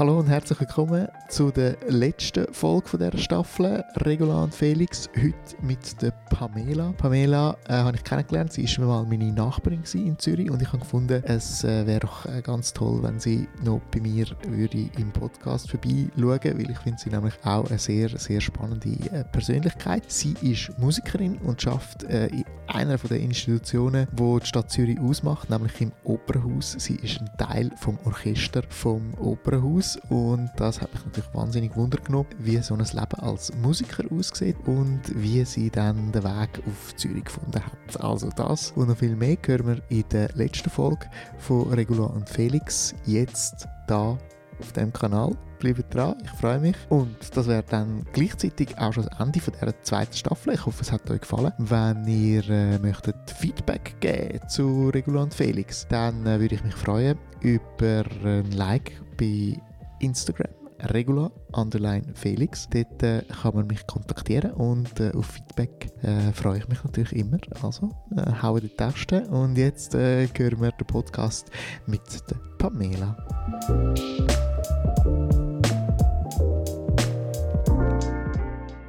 [0.00, 5.10] Hallo und herzlich willkommen zu der letzten Folge von dieser Staffel Regula und Felix.
[5.14, 6.94] Heute mit der Pamela.
[6.96, 8.50] Pamela äh, habe ich kennengelernt.
[8.50, 12.24] Sie war mal meine Nachbarin in Zürich und ich habe gefunden, es äh, wäre doch
[12.24, 16.98] äh, ganz toll, wenn sie noch bei mir würde im Podcast vorbeischauen weil ich finde
[16.98, 20.10] sie nämlich auch eine sehr, sehr spannende äh, Persönlichkeit.
[20.10, 25.50] Sie ist Musikerin und schafft äh, in einer den Institutionen, die die Stadt Zürich ausmacht,
[25.50, 26.76] nämlich im Opernhaus.
[26.78, 31.98] Sie ist ein Teil vom Orchester vom Opernhaus und das hat mich natürlich wahnsinnig Wunder
[31.98, 36.96] genommen, wie so ein Leben als Musiker aussieht und wie sie dann den Weg auf
[36.96, 38.00] Zürich gefunden hat.
[38.00, 41.06] Also das und noch viel mehr hören wir in der letzten Folge
[41.38, 44.18] von Regula und Felix jetzt da
[44.60, 45.36] auf dem Kanal.
[45.58, 46.76] Bleibt dran, ich freue mich.
[46.88, 50.54] Und das wäre dann gleichzeitig auch schon das Ende von dieser zweiten Staffel.
[50.54, 51.52] Ich hoffe, es hat euch gefallen.
[51.58, 56.74] Wenn ihr äh, möchtet Feedback geben zu Regula und Felix, dann äh, würde ich mich
[56.74, 59.60] freuen über ein Like bei
[60.00, 62.68] Instagram regula underline Felix.
[62.70, 67.14] Dort äh, kann man mich kontaktieren und äh, auf Feedback äh, freue ich mich natürlich
[67.14, 67.38] immer.
[67.62, 71.50] Also, äh, hauen die Tasten und jetzt äh, hören wir den Podcast
[71.86, 73.16] mit der Pamela.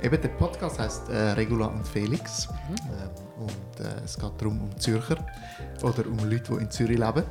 [0.04, 2.50] Eben, der Podcast heißt äh, Regula und Felix.
[2.50, 2.76] Mhm.
[2.88, 3.10] Ähm,
[3.42, 5.18] und äh, es geht darum, um Zürcher
[5.84, 7.24] oder um Leute, die in Zürich leben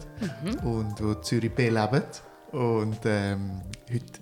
[0.45, 0.69] mhm.
[0.69, 2.02] und die Zürich beleben.
[2.52, 3.61] Und ähm,
[3.92, 4.20] heute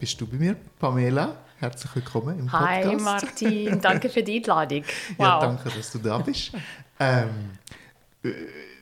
[0.00, 1.36] bist du bei mir, Pamela.
[1.58, 2.86] Herzlich willkommen im Podcast.
[2.86, 4.82] Hi Martin, danke für die Einladung.
[5.18, 5.26] Wow.
[5.26, 6.52] Ja, danke, dass du da bist.
[6.98, 7.50] ähm,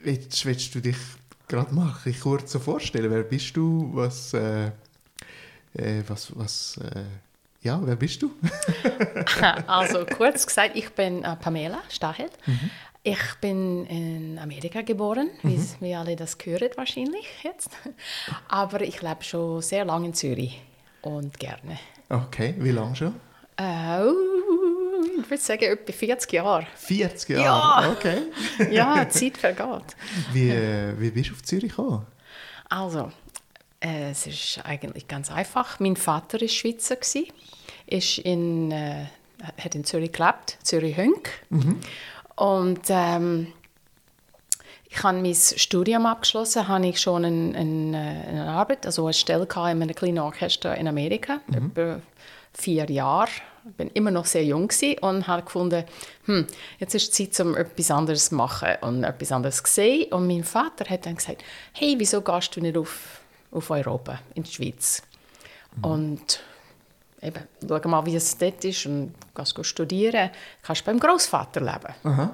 [0.05, 0.97] willst, willst, du dich
[1.48, 3.10] gerade mal kurz so vorstellen?
[3.10, 3.91] Wer bist du?
[3.94, 4.66] Was, äh,
[5.75, 7.02] äh, was, was äh,
[7.62, 8.30] ja, wer bist du?
[9.66, 12.30] also kurz gesagt, ich bin äh, Pamela Stachel.
[12.47, 12.70] Mhm.
[13.03, 15.50] Ich bin in Amerika geboren, mhm.
[15.80, 17.70] wie, wie alle das hören wahrscheinlich jetzt.
[18.47, 20.62] Aber ich lebe schon sehr lange in Zürich
[21.02, 21.78] und gerne.
[22.08, 23.14] Okay, wie lange schon?
[23.60, 24.12] Uh,
[25.20, 26.66] ich würde sagen, etwa 40 Jahre.
[26.76, 27.84] 40 Jahre?
[27.84, 27.92] Ja.
[27.92, 28.19] Okay.
[28.70, 29.97] ja, die Zeit vergeht.
[30.32, 32.06] Wie, äh, wie bist du auf Zürich gekommen?
[32.69, 33.10] Also,
[33.81, 35.81] äh, es ist eigentlich ganz einfach.
[35.81, 36.97] Mein Vater war Schweizer,
[37.87, 39.06] ist in, äh,
[39.58, 41.31] hat in Zürich gelebt, Zürich-Hönk.
[41.50, 41.81] Mhm.
[42.37, 43.53] Und ähm,
[44.91, 49.47] ich habe mein Studium abgeschlossen, habe ich schon eine, eine, eine Arbeit, also eine Stelle
[49.47, 51.66] in einem kleinen Orchester in Amerika, mhm.
[51.66, 52.00] über
[52.53, 53.31] vier Jahre.
[53.69, 54.71] Ich bin immer noch sehr jung
[55.03, 55.84] und habe gefunden,
[56.25, 56.47] hm,
[56.78, 60.10] jetzt ist die Zeit, um etwas anderes zu machen und etwas anderes zu sehen.
[60.10, 63.20] Und mein Vater hat dann gesagt, hey, wieso gehst du nicht auf,
[63.53, 65.03] auf Europa, in die Schweiz?
[65.76, 65.84] Mhm.
[65.84, 66.41] Und
[67.20, 70.31] eben, schau mal, wie es dort ist und gehst studieren,
[70.62, 71.94] kannst beim Großvater leben.
[72.05, 72.31] Aha.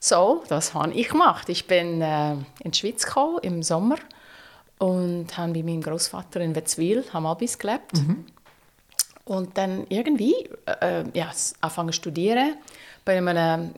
[0.00, 1.48] So, das habe ich gemacht.
[1.50, 3.96] Ich bin äh, in die Schweiz gekommen im Sommer
[4.78, 7.92] und habe bei meinem Großvater in Wetzwil am Albis gelebt.
[7.92, 8.24] Mhm.
[9.26, 10.48] Und dann irgendwie
[10.80, 11.30] äh, ja,
[11.60, 12.54] angefangen zu studieren
[13.04, 13.74] bei einem,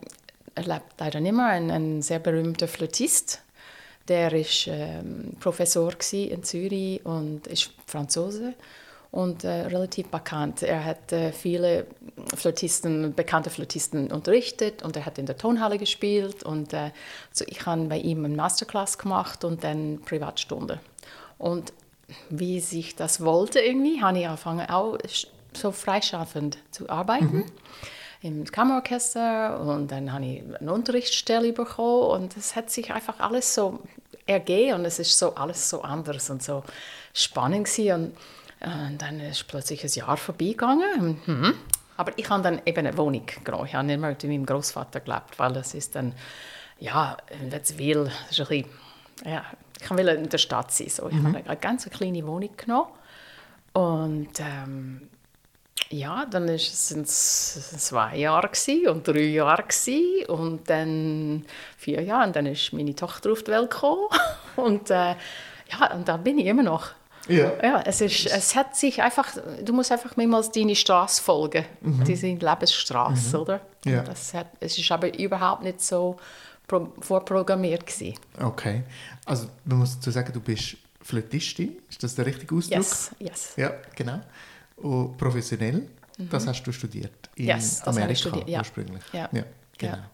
[0.55, 3.41] er lebt leider nicht mehr, ein, ein sehr berühmter Flötist.
[4.07, 8.53] Der war ähm, Professor in Zürich und ist Franzose
[9.13, 10.63] und äh, relativ bekannt.
[10.63, 11.85] Er hat äh, viele
[12.35, 16.89] Flötisten, bekannte Flötisten unterrichtet und er hat in der Tonhalle gespielt und äh,
[17.31, 20.79] so ich habe bei ihm eine Masterclass gemacht und dann Privatstunde.
[21.37, 21.73] Und
[22.31, 24.97] wie sich das wollte irgendwie, habe ich angefangen auch
[25.53, 27.35] so freischaffend zu arbeiten.
[27.35, 27.45] Mhm.
[28.23, 33.53] Im Kammerorchester und dann habe ich eine Unterrichtsstelle bekommen und es hat sich einfach alles
[33.53, 33.79] so
[34.25, 36.63] ergeben und es ist so alles so anders und so
[37.13, 38.05] spannend gewesen.
[38.05, 38.17] und
[38.63, 41.19] und dann ist plötzlich ein Jahr vorbeigegangen.
[41.25, 41.53] Mhm.
[41.97, 43.65] Aber ich habe dann eben eine Wohnung genommen.
[43.67, 46.13] Ich habe nicht mehr mit meinem Großvater gelebt, weil das ist dann,
[46.79, 48.69] ja, in Wetzwil, das ist ein bisschen,
[49.25, 49.43] ja,
[49.79, 50.89] ich will in der Stadt sein.
[50.89, 51.07] So.
[51.09, 51.27] Ich mhm.
[51.27, 52.89] habe eine ganz kleine Wohnung genommen.
[53.73, 55.09] Und ähm,
[55.89, 58.49] ja, dann waren es zwei Jahre
[58.89, 59.63] und drei Jahre
[60.27, 61.45] und dann
[61.77, 64.07] vier Jahre und dann ist meine Tochter auf die Welt gekommen
[64.55, 65.15] und äh,
[65.71, 66.91] ja, und da bin ich immer noch.
[67.27, 67.51] Ja.
[67.61, 69.27] ja es, ist, es hat sich einfach,
[69.63, 72.03] du musst einfach mehrmals deine Straße folgen, mhm.
[72.03, 73.41] diese Lebensstraße, mhm.
[73.41, 73.61] oder?
[73.85, 74.01] Ja.
[74.03, 76.17] Das hat, es ist aber überhaupt nicht so
[76.67, 78.15] pro, vorprogrammiert gewesen.
[78.41, 78.83] Okay,
[79.25, 82.77] also man muss dazu sagen, du bist Flötistin, ist das der richtige Ausdruck?
[82.77, 83.53] Yes, yes.
[83.57, 84.19] Ja, genau.
[84.77, 85.87] Und professionell,
[86.17, 86.29] mhm.
[86.29, 88.59] das hast du studiert in yes, Amerika studiert, ja.
[88.59, 89.03] ursprünglich?
[89.11, 89.43] Ja, ja
[89.77, 89.97] genau.
[89.97, 90.09] Ja.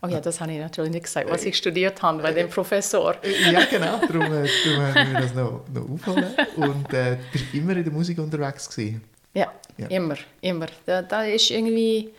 [0.00, 3.16] Oh ja, das habe ich natürlich nicht gesagt, was ich studiert habe bei dem Professor.
[3.50, 6.34] Ja, genau, darum, äh, darum müssen wir das noch, noch aufholen.
[6.56, 9.02] Und äh, du bist immer in der Musik unterwegs gewesen?
[9.34, 9.88] Ja, ja.
[9.88, 10.66] immer, immer.
[10.86, 12.10] Da, da ist irgendwie,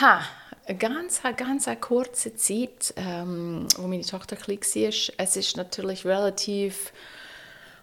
[0.00, 0.20] ha,
[0.66, 5.14] eine ganz, ganz eine kurze Zeit, ähm, wo meine Tochter klein war.
[5.16, 6.92] Es ist natürlich relativ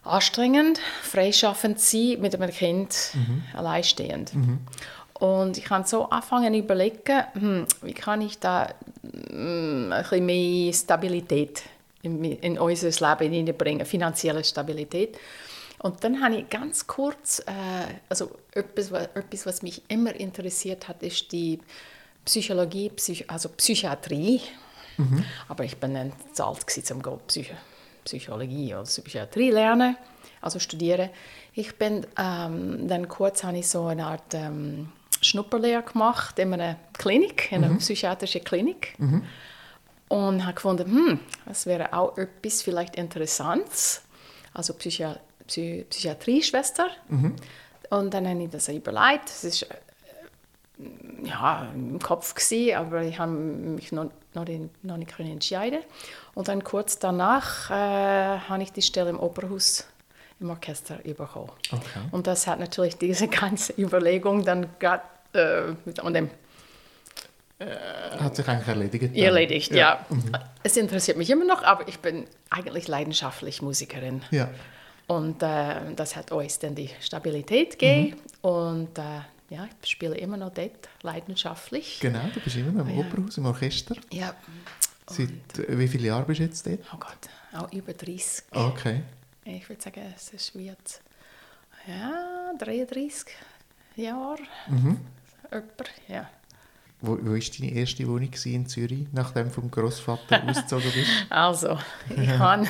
[0.04, 3.12] anstrengend, freischaffend sein mit einem Kind,
[3.54, 4.32] alleinstehend.
[5.20, 8.70] Und ich kann so anfangen zu überlegen, hm, wie kann ich da
[9.30, 11.64] ein bisschen mehr Stabilität
[12.02, 15.18] in, in unser Leben hineinbringen, finanzielle Stabilität.
[15.80, 17.52] Und dann habe ich ganz kurz, äh,
[18.10, 21.60] also etwas, wa- etwas, was mich immer interessiert hat, ist die
[22.26, 24.42] Psychologie, Psych also Psychiatrie.
[25.48, 27.54] Aber ich bin dann zu alt gewesen, um Psych
[28.04, 29.96] Psychologie oder Psychiatrie lernen,
[30.42, 31.10] also studieren.
[31.54, 34.90] Ich bin ähm, dann kurz habe ich so eine Art ähm,
[35.22, 38.96] Schnupperlehre gemacht in einer Klinik, in einer psychiatrischen Klinik.
[40.10, 44.04] Und habe gefunden, hm, das wäre auch etwas vielleicht Interessantes.
[44.54, 45.06] Also Psychi
[45.48, 46.88] Psy Psychiatrieschwester.
[47.90, 49.30] Und dann habe ich das überlegt.
[49.30, 49.68] Es ist äh,
[51.24, 55.80] ja, im Kopf gewesen, aber ich habe mich noch, noch, nicht- noch nicht können entscheiden.
[56.36, 57.74] Und dann kurz danach äh,
[58.40, 59.86] habe ich die Stelle im Opernhaus
[60.40, 61.52] im Orchester bekommen.
[61.72, 62.00] Okay.
[62.12, 65.04] Und das hat natürlich diese ganze Überlegung dann gerade
[65.34, 66.30] äh, mit dem
[68.20, 69.04] Hat sich eigentlich erledigt.
[69.04, 69.16] dann.
[69.16, 69.72] erledigt.
[69.72, 70.06] Ja.
[70.64, 74.22] Es interessiert mich immer noch, aber ich bin eigentlich leidenschaftlich Musikerin.
[74.32, 74.50] Ja.
[75.08, 78.18] Und äh, das hat uns dann die Stabilität gegeben.
[78.42, 82.00] Und äh, ja, ich spiele immer noch dort leidenschaftlich.
[82.02, 83.06] Genau, du bist immer noch im Ja.
[83.06, 83.96] Opernhaus, im Orchester.
[84.12, 84.36] Ja.
[85.10, 86.80] Seit äh, wie viele Jahren bist du jetzt dort?
[86.94, 87.18] Oh Gott,
[87.64, 88.44] auch über 30.
[88.52, 89.02] Okay.
[89.50, 91.02] Ich würde sagen, es ist wie jetzt,
[91.88, 93.34] ja, 33
[93.96, 94.40] Jahre.
[94.68, 95.00] Mhm.
[95.50, 96.30] Jemand, ja.
[97.00, 101.10] Wo, wo war deine erste Wohnung in Zürich, nachdem du vom Großvater ausgezogen bist?
[101.30, 101.80] Also,
[102.10, 102.68] ich habe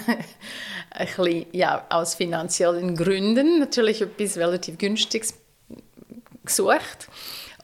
[0.92, 5.34] ein bisschen, ja, aus finanziellen Gründen natürlich etwas relativ Günstiges
[6.46, 7.10] gesucht.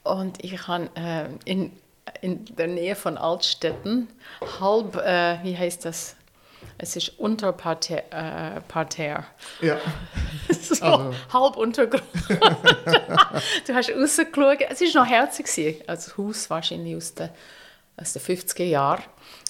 [0.04, 1.72] Und ich habe äh, in,
[2.22, 4.08] in der Nähe von Altstetten
[4.60, 6.16] halb, äh, wie heißt das?
[6.78, 8.04] Es ist Unterparterre.
[8.12, 9.26] Äh, Parterre.
[9.62, 9.78] Ja.
[10.50, 12.04] so, Also- halb Untergrund.
[13.68, 14.60] du hast rausgeschaut.
[14.70, 15.84] Es war noch herzig.
[15.88, 17.30] Also das Haus wahrscheinlich aus den,
[17.98, 19.04] aus den 50er Jahren.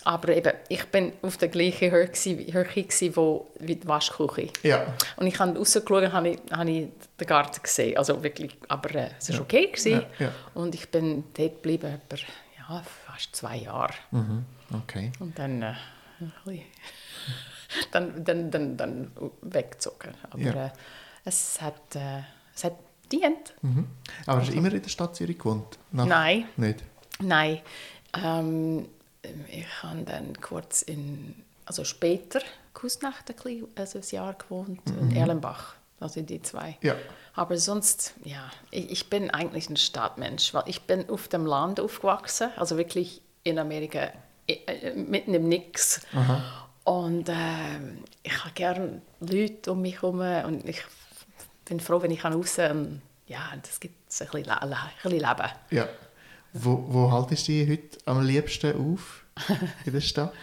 [0.05, 4.49] Aber eben, ich bin auf der gleichen Höhe, gewesen- Höhe gewesen, wo, wie die Waschküche.
[4.61, 4.85] Ja.
[5.15, 6.87] Und ich habe rausgeschaut und habe ich, habe ich
[7.19, 7.97] den Garten gesehen.
[7.97, 9.67] Also wirklich, aber äh, es war okay.
[9.67, 9.91] Gewesen.
[10.19, 10.31] Ja, ja.
[10.53, 12.21] Und ich bin dort geblieben, etwa,
[12.57, 13.93] ja, fast zwei Jahre.
[14.11, 14.43] Mhm.
[14.83, 15.11] Okay.
[15.19, 15.73] Und dann, äh,
[16.19, 16.63] ein bisschen-
[17.91, 19.11] dann, dann, dann, dann
[19.41, 20.13] weggezogen.
[20.29, 20.65] Aber Ja.
[20.67, 20.69] äh,
[21.25, 22.21] es, hat, äh,
[22.55, 22.73] es hat
[23.11, 23.53] dient.
[23.61, 23.87] Mhm.
[24.25, 25.77] Aber hast du immer in der Stadt Zürich gewohnt?
[25.91, 26.83] Nach- Nein, Nicht?
[27.19, 27.61] nein.
[28.15, 28.87] Ähm,
[29.49, 31.35] ich habe dann kurz in,
[31.65, 32.41] also später,
[32.73, 35.75] Kusnacht ein, bisschen, also ein Jahr gewohnt, in Erlenbach.
[35.99, 36.77] Also die zwei.
[36.81, 36.95] Ja.
[37.33, 41.79] Aber sonst, ja, ich, ich bin eigentlich ein Stadtmensch, weil ich bin auf dem Land
[41.79, 44.11] aufgewachsen, also wirklich in Amerika,
[44.47, 46.01] äh, mitten im Nix.
[46.83, 50.81] Und ähm, ich habe gerne Leute um mich herum und ich
[51.65, 54.69] bin froh, wenn ich kann raus und ja, das gibt ein bisschen, Le- ein
[55.01, 55.49] bisschen Leben.
[55.71, 55.87] Ja.
[56.51, 59.23] Wo, wo haltest du dich heute am liebsten auf
[59.85, 60.33] in der Stadt?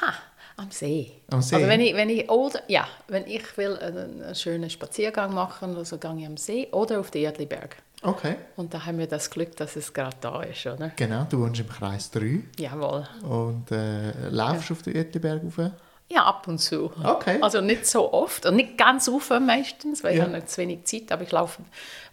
[0.00, 0.12] Ha,
[0.56, 1.12] am See.
[1.30, 1.56] Am See?
[1.56, 5.76] Also wenn ich, wenn ich, oder, ja, wenn ich will einen, einen schönen Spaziergang machen,
[5.76, 7.76] also gehe ich am See oder auf den Erdliberg.
[8.02, 8.36] Okay.
[8.56, 10.90] Und da haben wir das Glück, dass es gerade da ist, oder?
[10.96, 13.06] Genau, du wohnst im Kreis 3 Jawohl.
[13.22, 15.70] und äh, laufst auf den Uetliberg rauf.
[16.12, 16.90] Ja, ab und zu.
[17.04, 17.38] Okay.
[17.40, 20.16] Also nicht so oft und nicht ganz rauf meistens, weil Ja.
[20.16, 21.62] ich habe nicht zu wenig Zeit, aber ich laufe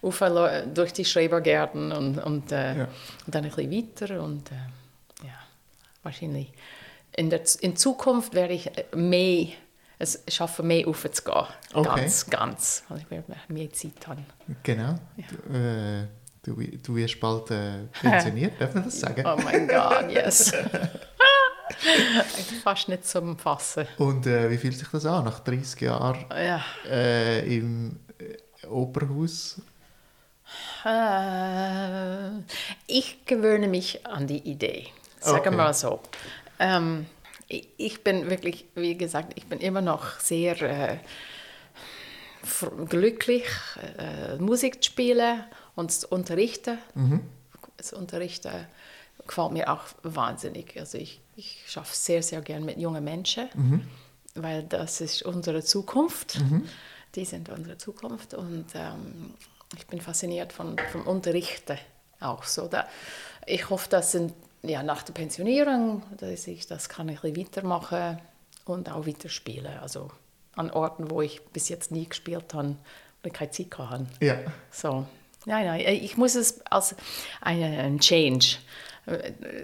[0.02, 0.22] rauf,
[0.72, 2.88] durch die Schrebergärten und, und, äh, Ja.
[3.26, 5.32] und dann ein bisschen weiter und äh, ja,
[6.04, 6.52] wahrscheinlich
[7.16, 9.48] in, der, in Zukunft werde ich äh, mehr,
[9.98, 11.44] es schaffen, mehr rauf zu gehen.
[11.74, 12.00] Okay.
[12.00, 14.24] Ganz, ganz, weil ich werde mehr Zeit haben.
[14.62, 14.94] Genau.
[15.16, 16.06] Du, äh,
[16.42, 19.24] du, du wirst bald äh, pensioniert, darf man das sagen?
[19.26, 20.52] Oh mein Gott, yes.
[22.64, 23.86] Fast nicht zum Fassen.
[23.98, 26.64] Und äh, wie fühlt sich das an, nach 30 Jahren Ja.
[26.88, 29.60] äh, im äh, Operhaus?
[30.84, 32.38] Äh,
[32.86, 34.86] ich gewöhne mich an die Idee.
[35.20, 35.50] Sagen Okay.
[35.50, 36.00] wir mal so.
[36.58, 37.06] Ähm,
[37.48, 40.98] ich, bin wirklich, wie gesagt, ich bin immer noch sehr äh,
[42.88, 43.46] glücklich,
[43.98, 46.78] äh, Musik zu spielen und zu unterrichten.
[47.76, 48.52] Das Unterrichten
[49.26, 50.78] gefällt mir auch wahnsinnig.
[50.78, 53.48] Also ich, ich schaffe sehr, sehr gern mit jungen Menschen,
[54.34, 56.38] weil das ist unsere Zukunft.
[57.14, 59.32] Die sind unsere Zukunft und ähm,
[59.76, 61.78] ich bin fasziniert von, vom Unterrichten
[62.20, 62.68] auch so.
[62.68, 62.86] Da,
[63.46, 68.20] ich hoffe, dass in, ja, nach der Pensionierung, dass ich das kann ich ein weitermachen
[68.64, 69.78] und auch weiterspielen.
[69.78, 70.10] Also
[70.56, 72.76] an Orten, wo ich bis jetzt nie gespielt habe
[73.22, 74.06] oder keine Zeit hatte.
[74.20, 74.38] Ja.
[74.70, 75.06] So,
[75.46, 76.94] nein, nein, ich muss es als
[77.40, 78.56] einen Change.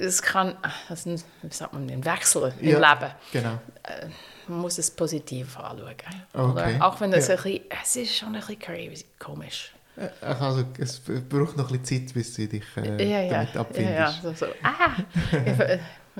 [0.00, 0.56] Es kann,
[0.88, 3.12] also, wie sagt man, einen Wechsel im Ja, Leben.
[3.32, 3.58] Genau.
[3.82, 4.06] äh,
[4.48, 5.94] man muss es positiv anschauen.
[6.32, 6.86] Okay, Oder?
[6.86, 7.36] Auch wenn das ja.
[7.36, 9.72] ein bisschen, es ist schon ein bisschen crazy, komisch.
[9.96, 13.54] Äh, Also, es braucht noch ein bisschen Zeit, bis du dich äh, ja, ja, damit
[13.54, 13.94] ja, abfindest.
[13.96, 14.46] ja, so, so.
[14.62, 14.96] Ah,
[15.36, 15.78] äh,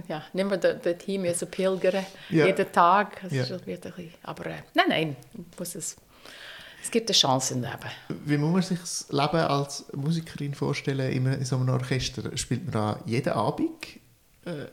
[0.08, 2.46] ja, das das Team so pilgern, Ja.
[2.46, 3.20] jeden Tag.
[3.22, 3.42] Das Ja.
[3.42, 5.16] ist ein bisschen, aber äh, nein, nein,
[5.58, 5.96] muss es,
[6.82, 7.90] es gibt eine Chance im Leben.
[8.26, 12.36] Wie muss man sich das Leben als Musikerin vorstellen in, so einem Orchester?
[12.36, 13.86] Spielt man da jeden Abend,
[14.44, 14.66] äh,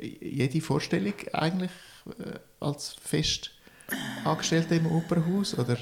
[0.00, 1.70] jede Vorstellung eigentlich
[2.18, 3.50] äh, als fest
[4.24, 5.58] Angestellte im Opernhaus?
[5.58, 5.76] Oder?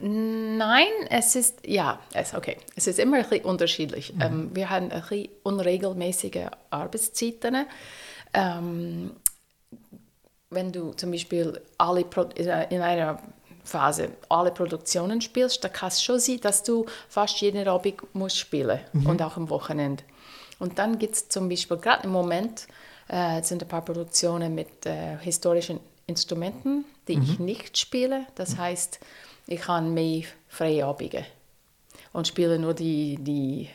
[0.00, 2.56] Nein, es ist, ja, es, okay.
[2.74, 4.12] es ist immer ein bisschen unterschiedlich.
[4.20, 7.66] Ähm, wir haben ein bisschen unregelmäßige Arbeitszeiten.
[8.34, 9.12] Ähm,
[10.50, 13.18] wenn du zum Beispiel alle Pro in in einer
[13.64, 18.38] Phase alle Produktionen spielst, dann kann es schon sein, dass du fast jeden Abend musst
[18.38, 20.02] spielen und auch am Wochenende.
[20.58, 22.66] Und dann gibt es zum Beispiel, gerade im Moment,
[23.08, 28.26] äh, sind ein paar Produktionen mit äh, historischen Instrumenten, die ich nicht spiele.
[28.34, 29.00] Das heißt,
[29.46, 31.24] ich habe mehr freie Abende
[32.12, 33.68] und spiele nur die, die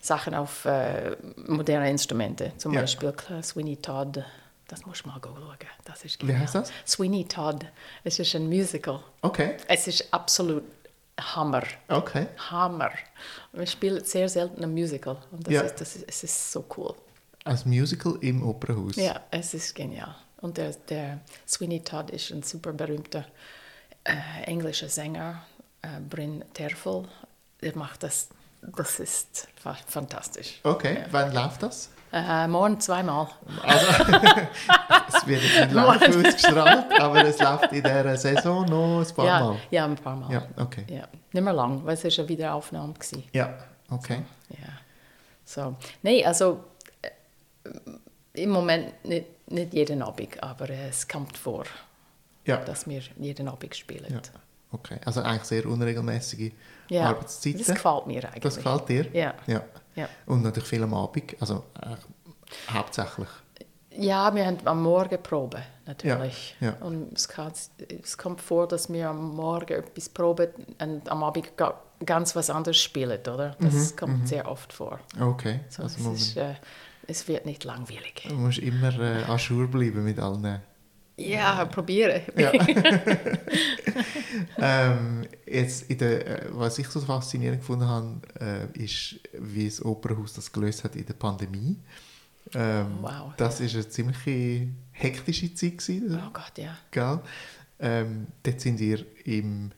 [0.00, 1.16] Sachen auf äh,
[1.46, 2.52] moderne Instrumente.
[2.58, 2.80] Zum Ja.
[2.82, 4.24] Beispiel Sweeney Todd.
[4.68, 5.56] Das muss man mal schauen.
[5.84, 6.72] Das ist Wie heißt das?
[6.86, 7.64] Sweeney Todd.
[8.04, 9.00] Es ist ein Musical.
[9.22, 10.64] Okay, Es ist absolut
[11.18, 11.62] Hammer.
[11.88, 12.26] okay.
[12.50, 12.90] Hammer.
[13.52, 15.16] Wir spielen sehr selten ein Musical.
[15.30, 15.60] Und das, Ja.
[15.62, 16.94] ist, das ist, es ist so cool.
[17.44, 18.96] Als Musical im Opernhaus.
[18.96, 20.14] Ja, es ist genial.
[20.40, 23.24] Und der, der Sweeney Todd ist ein super berühmter
[24.04, 25.42] äh, englischer Sänger,
[25.82, 27.04] äh, Bryn Terfel.
[27.62, 28.28] Der macht das,
[28.60, 30.60] das ist fa fantastisch.
[30.62, 31.90] Okay, wann läuft das?
[32.12, 33.28] Äh, morgen zweimal.
[33.62, 33.86] Also,
[35.08, 39.40] es wird nicht live ausgestrahlt, aber es läuft in dieser Saison noch ein paar ja,
[39.40, 39.56] Mal.
[39.70, 40.32] ja, ein paar Mal.
[40.32, 40.84] Ja, okay.
[40.88, 41.08] Ja.
[41.32, 43.22] Nicht mehr lang, weil es ist eine Wiederaufnahme war.
[43.32, 43.58] Ja,
[43.90, 44.22] okay.
[44.50, 44.68] Ja.
[45.44, 45.76] So.
[46.02, 46.64] Nein, also
[47.02, 51.64] äh, im Moment nicht, nicht jeden Abend, aber äh, es kommt vor,
[52.44, 54.12] Ja, dass wir jeden Abend spielen.
[54.12, 54.20] ja.
[54.72, 54.98] okay.
[55.04, 56.52] Also eigentlich sehr unregelmäßige
[56.88, 57.58] Ja, Arbeitszeiten.
[57.58, 58.42] Das gefällt mir eigentlich.
[58.42, 59.06] Das gefällt dir?
[59.12, 59.34] Ja.
[59.46, 59.62] ja.
[59.94, 60.08] Ja.
[60.26, 62.04] Und natürlich viel am Abend, also eigentlich
[62.70, 63.28] hauptsächlich.
[63.98, 66.54] Ja, wir haben am Morgen Probe, natürlich.
[66.60, 66.76] Ja, ja.
[66.86, 67.50] Und es, kann,
[68.02, 70.48] es kommt vor, dass wir am Morgen etwas proben
[70.78, 73.56] und am Abend ga- ganz was anderes spielen, oder?
[73.58, 75.00] Das kommt sehr oft vor.
[75.18, 76.56] Okay, So, also ist, äh,
[77.06, 78.26] es wird nicht langweilig.
[78.28, 80.60] man muss immer äh, à jour bleiben mit allen.
[81.18, 82.20] Ja, probieren.
[82.36, 82.52] Ja.
[84.58, 89.84] ähm, jetzt in der, äh, was ich so faszinierend gefunden habe, äh, ist, wie das
[89.84, 91.78] Opernhaus das gelöst hat in der Pandemie.
[92.54, 93.32] Ähm, Wow.
[93.36, 96.76] Das ist eine ziemlich hektische Zeit gewesen, Oh Gott, ja.
[96.90, 97.20] gell?
[97.78, 99.70] Ähm, dort sind ihr im,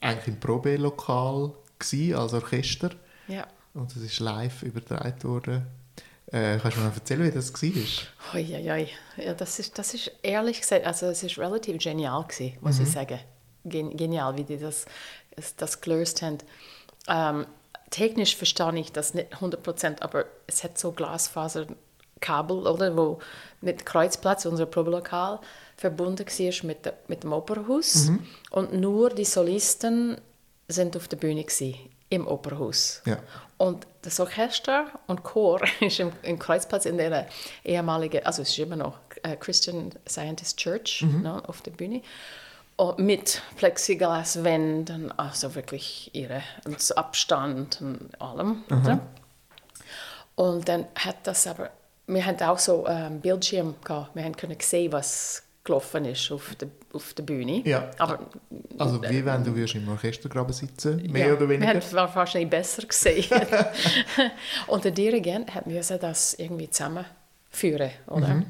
[0.00, 2.90] eigentlich im Probelokal gewesen, als Orchester
[3.28, 3.46] Ja.
[3.74, 5.66] und es ist live übertragen worden.
[6.32, 8.32] Äh, kannst du mir mal erzählen, wie das war?
[8.32, 8.40] Hoi.
[8.40, 12.90] Ja, das ist, das ist ehrlich gesagt, also es ist relativ genial gewesen, muss ich
[12.90, 13.18] sagen.
[13.64, 14.86] Gen genial, wie die das,
[15.58, 16.38] das, gelöst haben.
[17.06, 17.46] Ähm,
[17.90, 23.18] technisch verstehe ich das nicht 100%, aber es hat so Glasfaserkabel, oder, wo
[23.60, 25.38] mit Kreuzplatz, unser Probelokal,
[25.76, 28.10] verbunden war mit, der, mit dem Opernhaus.
[28.50, 30.16] Und nur die Solisten
[30.66, 31.74] sind auf der Bühne gewesen,
[32.12, 33.00] im Opernhaus.
[33.06, 33.16] Ja.
[33.56, 37.26] Und das Orchester und Chor ist im, im Kreuzplatz in der
[37.64, 42.02] ehemaligen, also es ist immer noch äh, Christian Scientist Church ne, auf der Bühne.
[42.76, 46.42] Und mit Plexiglaswänden, also wirklich ihre
[46.96, 48.64] Abstand und allem.
[48.66, 49.00] Oder?
[50.34, 51.70] Und dann hat das aber,
[52.06, 56.54] wir hatten auch so einen Bildschirm gehabt, wir haben können sehen, was gelaufen ist auf
[56.56, 57.62] der, auf der Bühne.
[57.64, 57.90] Ja.
[57.98, 58.18] Aber
[58.78, 61.62] Also wie wenn du würdest im Orchestergraben sitzen, mehr ja, oder weniger?
[61.62, 63.30] Wir haben es wahrscheinlich besser gesehen.
[64.66, 68.28] und der Dirigent hat müssen das irgendwie zusammenführen, oder?
[68.28, 68.46] Mhm.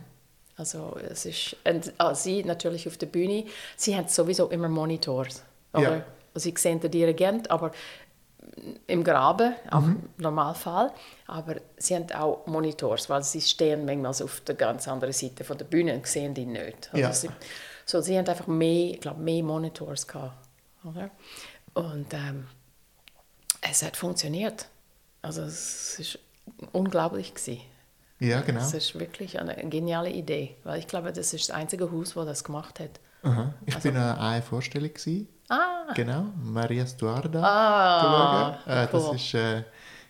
[0.57, 3.45] Also es ist, und, ah, sie natürlich auf der Bühne,
[3.77, 5.43] sie haben sowieso immer Monitors,
[5.73, 5.97] oder?
[5.97, 6.05] Ja.
[6.35, 7.73] Sie sehen den Dirigent, aber
[8.87, 10.03] im Graben, auch Mhm.
[10.17, 10.93] im Normalfall,
[11.27, 15.57] aber sie haben auch Monitors, weil sie stehen manchmal auf der ganz anderen Seite von
[15.59, 16.89] der Bühne und sehen die nicht.
[16.93, 17.13] Also Ja.
[17.13, 17.29] sie,
[17.87, 20.35] so, sie haben einfach mehr, ich glaube, mehr Monitors gehabt,
[20.85, 21.11] oder?
[21.75, 22.47] Und ähm,
[23.63, 24.67] es hat funktioniert.
[25.23, 26.19] Also es ist
[26.73, 27.61] unglaublich gewesen.
[28.23, 28.61] Ja, genau.
[28.61, 32.27] Es ist wirklich eine geniale Idee, weil ich glaube, das ist das einzige Haus, das
[32.27, 33.01] das gemacht hat.
[33.25, 33.53] Aha.
[33.67, 34.89] Ich bin an einer Vorstellung.
[34.93, 35.29] Gewesen.
[35.49, 37.43] Ah, Genau, Maria Stuarda.
[37.43, 38.59] ah.
[38.67, 39.17] Äh, das cool.
[39.17, 39.63] ist, äh,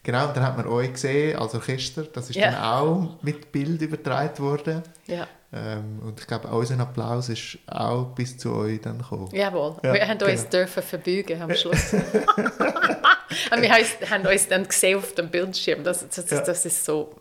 [0.03, 2.05] genau, und dann hat man euch gesehen als Orchester.
[2.05, 2.53] Das ist Ja.
[2.53, 4.83] dann auch mit Bild übertragen worden.
[5.07, 5.27] ja.
[5.55, 9.29] Ähm, und ich glaube, unser Applaus ist auch bis zu euch dann gekommen.
[9.35, 10.51] Jawohl, Ja, wir haben uns genau.
[10.51, 11.93] dürfen verbeugen am Schluss.
[11.93, 12.03] Und
[13.61, 15.85] wir haben- haben uns dann gesehen auf dem Bildschirm.
[15.85, 16.41] Das, das, das, Ja.
[16.41, 17.15] das ist so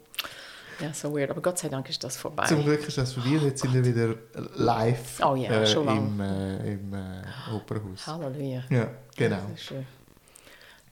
[0.82, 1.30] Ja, so weird.
[1.30, 2.46] Aber Gott sei Dank ist das vorbei.
[2.48, 4.16] Zum Glück ist das vorbei und jetzt sind wir wieder
[4.56, 8.08] live Oh ja, äh, im, äh, im äh, Opernhaus.
[8.08, 8.64] Halleluja.
[8.70, 9.38] Ja, genau.
[9.52, 9.84] Das ist, äh,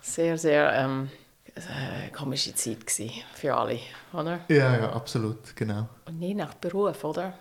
[0.02, 1.10] sehr, sehr ähm,
[1.56, 2.92] äh, komische Zeit
[3.34, 3.80] für alle,
[4.14, 4.42] oder?
[4.48, 5.90] Ja, ja, absolut, genau.
[6.06, 7.34] Und je nach Beruf, oder?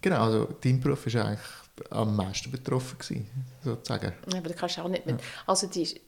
[0.00, 1.40] Genau, also dein Beruf war eigentlich
[1.90, 3.30] am meisten betroffen, gewesen,
[3.62, 4.12] sozusagen.
[4.32, 5.20] Ja, aber du kannst auch nicht mit...
[5.46, 6.00] Also die,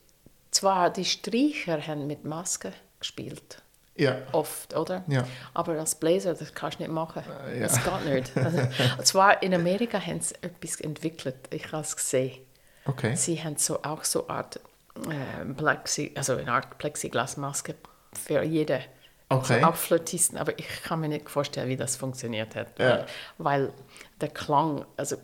[0.51, 3.61] zwar die Streicher haben mit Masken gespielt,
[3.95, 5.03] Ja, oft, oder?
[5.07, 5.23] ja.
[5.53, 7.23] Aber als Blazer, das kannst du nicht machen.
[7.47, 7.67] Äh, ja.
[7.67, 8.31] Das geht nicht.
[8.43, 8.57] Also,
[8.97, 11.35] und zwar in Amerika haben sie etwas entwickelt.
[11.51, 12.39] Ich habe es gesehen.
[12.85, 13.15] Okay.
[13.15, 14.59] Sie haben so, auch so eine Art
[14.95, 17.75] äh, Plexi, also eine Art Plexiglasmaske
[18.13, 18.81] für jeden.
[19.29, 19.53] Okay.
[19.53, 22.77] Also auch Flötisten, aber ich kann mir nicht vorstellen, wie das funktioniert hat.
[22.79, 23.05] Ja.
[23.37, 23.73] Weil, weil
[24.21, 25.17] der Klang, also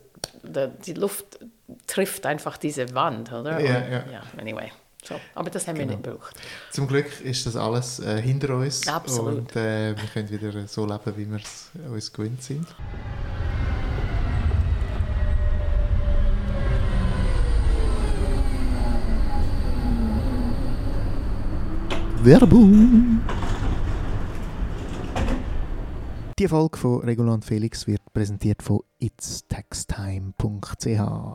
[0.44, 1.40] der, die Luft
[1.88, 3.60] trifft einfach diese Wand, oder?
[3.60, 4.04] Ja, Und, ja.
[4.12, 4.72] ja anyway.
[5.04, 6.36] So, aber das haben wir nicht gebraucht.
[6.72, 9.40] Zum Glück ist das alles äh, hinter uns Absolut.
[9.40, 12.68] und äh, wir können wieder so leben, wie wir es uns gewöhnt sind.
[22.22, 23.22] Werbung!
[26.40, 30.86] Die Folge von Regulant Felix wird präsentiert von itstextime.ch.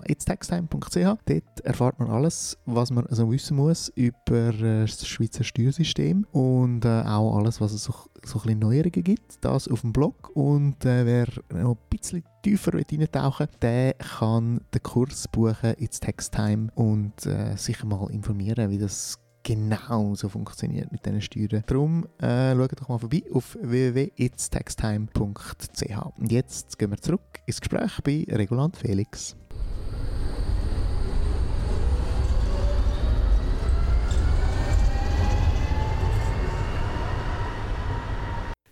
[0.06, 6.26] itstextime.ch, dort erfahrt man alles, was man also wissen muss über äh, das Schweizer Steuersystem
[6.32, 7.92] und äh, auch alles, was es so,
[8.24, 9.44] so ein bisschen Neuerungen gibt.
[9.44, 14.62] Das auf dem Blog und äh, wer noch ein bisschen tiefer reintauchen will, der kann
[14.72, 21.06] den Kurs buchen Itstextime und äh, sich mal informieren, wie das genau so funktioniert mit
[21.06, 21.62] diesen Steuern.
[21.66, 26.18] Darum äh, schaut doch mal vorbei auf www.itstextime.ch.
[26.18, 29.36] Und jetzt gehen wir zurück ins Gespräch bei Regulant Felix.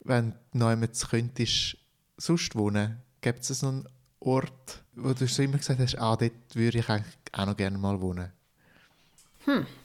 [0.04, 1.76] Wenn du noch einmal könntest,
[2.16, 3.86] sonst wohnen, gibt es so einen
[4.18, 7.78] Ort, wo du schon immer gesagt hast, ah, dort würde ich eigentlich auch noch gerne
[7.78, 8.32] mal wohnen?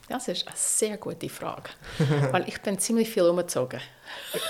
[0.08, 1.70] Das ist eine sehr gute Frage,
[2.30, 3.80] weil ich bin ziemlich viel umgezogen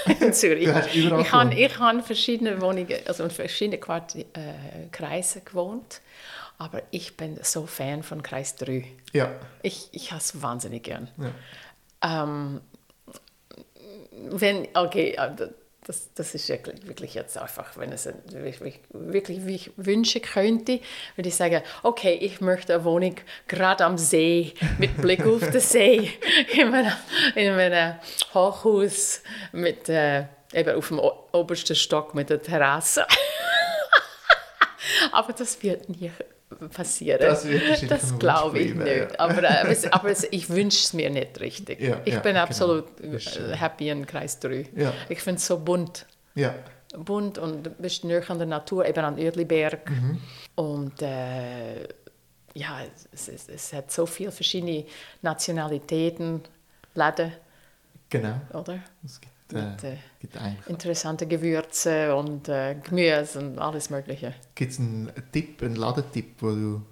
[0.20, 0.68] in Zürich.
[0.68, 4.24] Ich habe, ich habe verschiedene Wohnungen, also in verschiedenen Quart äh,
[4.92, 6.00] Kreisen gewohnt,
[6.58, 8.84] aber ich bin so Fan von Kreis 3.
[9.12, 9.32] Ja.
[9.62, 11.08] Ich, ich habe es wahnsinnig gern.
[11.18, 11.32] ja.
[12.00, 12.60] Ähm,
[14.30, 15.48] wenn, okay, äh,
[15.88, 20.80] das, das ist wirklich, wirklich jetzt einfach, wenn es wirklich, wirklich wie ich wünschen könnte,
[21.16, 25.60] würde ich sagen, okay, ich möchte eine Wohnung gerade am See, mit Blick auf den
[25.60, 26.10] See,
[26.52, 26.92] in einem,
[27.34, 27.94] in einem
[28.34, 29.22] Hochhaus,
[29.52, 33.06] mit, äh, eben auf dem obersten Stock mit der Terrasse.
[35.12, 36.10] Aber das wird nie
[36.72, 37.20] passieren.
[37.20, 37.46] Das
[37.88, 39.18] Das glaube ich nicht.
[39.20, 41.80] Aber, aber, es- aber es- ich wünsche es mir nicht richtig.
[41.80, 42.44] Ja, ich ja, bin genau.
[42.44, 43.18] absolut äh,
[43.56, 44.66] happy in Kreis 3.
[44.76, 44.92] Ja.
[45.08, 46.06] Ich finde es so bunt.
[46.96, 49.90] Bunt und du bist näher an der Natur, eben an Uedliberg.
[49.90, 50.18] Mhm.
[50.54, 51.82] Und äh,
[52.54, 52.80] ja,
[53.12, 54.86] es, es, es hat so viele verschiedene
[55.20, 56.42] Nationalitäten,
[56.94, 57.32] Läden,
[58.10, 58.40] Genau.
[58.54, 58.78] oder?
[59.04, 64.34] Es gibt, Mit, äh, äh, gibt Interessante Gewürze und äh, Gemüse und alles Mögliche.
[64.54, 66.82] Gibt es einen Tipp, einen Ladentipp, wo du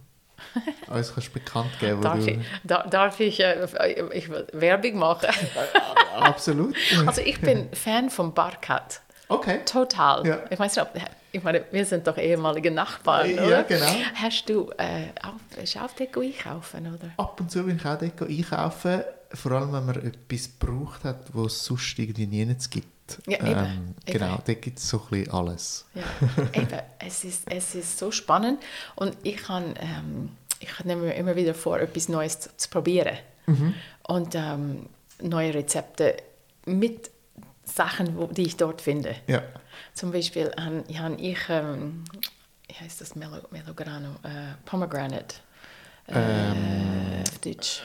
[0.89, 2.43] uns kannst bekannt geben Darf wo ich, du...
[2.65, 3.67] da, darf ich, äh,
[4.13, 5.29] ich will Werbung machen?
[6.15, 6.75] Absolut.
[7.07, 9.01] Also ich bin Fan von Barkat.
[9.29, 9.61] Okay.
[9.65, 10.27] Total.
[10.27, 10.39] Ja.
[10.51, 10.91] Ich weiß nicht, ob,
[11.33, 13.63] ich meine, wir sind doch ehemalige Nachbarn, Ja, oder?
[13.65, 13.87] genau.
[14.15, 15.35] Hast du äh, auf,
[15.73, 17.11] du auf Deko einkaufen, oder?
[17.17, 21.35] Ab und zu bin ich auch dort einkaufen, vor allem wenn man etwas gebraucht hat,
[21.35, 22.87] was es sonst irgendwie nirgends gibt.
[23.27, 24.19] Ja, eben, ähm, eben.
[24.19, 25.87] Genau, dort gibt es so ein bisschen alles.
[25.95, 26.03] Ja,
[26.53, 26.81] eben.
[26.99, 28.61] Es ist, es ist so spannend
[28.97, 33.17] und ich kann, ähm, ich nehme mir immer wieder vor, etwas Neues zu, zu probieren
[34.03, 34.87] und ähm,
[35.23, 36.17] neue Rezepte
[36.65, 37.11] mit
[37.63, 39.15] Sachen, wo, die ich dort finde.
[39.27, 39.43] Ja.
[39.93, 40.85] Zum Beispiel habe
[41.19, 42.05] ich, ähm,
[42.67, 45.37] wie heißt das, Melo, Melograno, äh, Pomegranate.
[46.09, 46.17] Ähm.
[46.17, 47.83] Äh, auf Deutsch.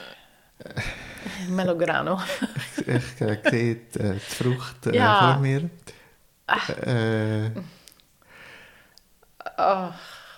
[1.48, 2.20] Melograno.
[2.84, 5.32] Ich äh, sehe die, äh, die Frucht äh, Ja.
[5.34, 5.70] Vor mir.
[6.84, 7.50] Äh,
[9.58, 9.88] Oh,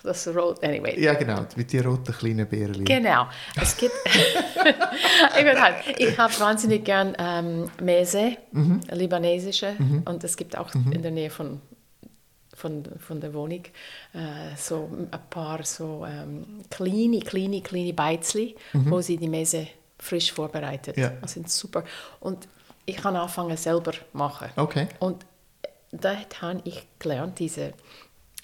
[0.03, 0.99] das Rot, anyway.
[1.01, 2.83] ja, genau, mit den roten kleinen Beeren.
[2.85, 3.27] Genau.
[3.59, 3.93] Es gibt.
[4.05, 8.37] ich bin halt, ich habe wahnsinnig gern ähm, Mese,
[8.91, 9.73] libanesische,
[10.05, 11.61] und es gibt auch in der Nähe von
[12.55, 13.63] von, von der Wohnung
[14.13, 19.67] äh, so ein paar so ähm, kleine, kleine, kleine Beizli, wo sie die Mese
[19.99, 20.97] frisch vorbereitet.
[20.97, 21.09] Ja.
[21.21, 21.83] Das sind super.
[22.19, 22.47] Und
[22.85, 24.49] ich kann anfangen selber machen.
[24.55, 24.87] Okay.
[24.99, 25.25] Und
[25.91, 27.73] dort habe ich gelernt, diese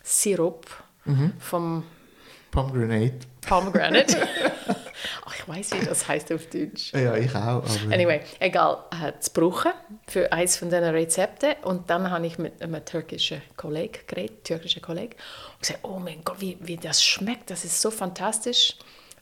[0.04, 0.66] Sirup
[1.40, 1.84] vom
[2.52, 3.28] Pomegranate.
[3.48, 4.18] Pomegranate.
[5.26, 6.94] Ach, ich weiß, wie das heißt auf Deutsch.
[6.94, 7.64] Ja, ich auch.
[7.92, 9.72] Anyway, egal, äh, zu brauchen
[10.08, 11.54] für eines von diesen Rezepten.
[11.64, 15.16] Und dann habe ich mit einem türkischen Kollegen geredet, türkischen Kollegen,
[15.54, 18.76] und gesagt, oh mein Gott, wie, wie das schmeckt, das ist so fantastisch.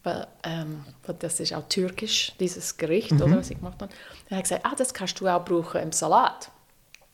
[0.03, 0.85] Weil, ähm,
[1.19, 3.91] das ist auch türkisch, dieses Gericht, oder, was ich gemacht habe.
[3.91, 6.49] Dann habe ich gesagt, ah, das kannst du auch brauchen im Salat,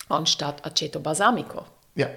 [0.09, 1.65] anstatt Aceto Balsamico.
[1.95, 2.09] ja.